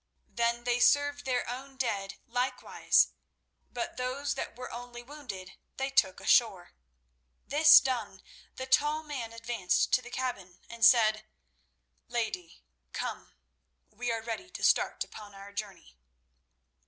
[0.31, 3.09] Then they served their own dead likewise,
[3.71, 6.71] but those that were only wounded they took ashore.
[7.45, 8.23] This done,
[8.55, 11.23] the tall man advanced to the cabin and said:
[12.07, 13.33] "Lady, come,
[13.91, 15.99] we are ready to start upon our journey."